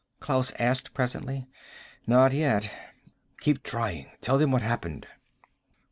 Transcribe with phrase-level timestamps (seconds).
[0.19, 1.45] Klaus asked presently.
[2.07, 2.71] "Not yet."
[3.39, 4.09] "Keep trying.
[4.19, 5.05] Tell them what happened."